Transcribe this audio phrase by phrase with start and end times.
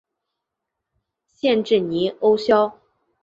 [1.27, 2.79] 县治尼欧肖。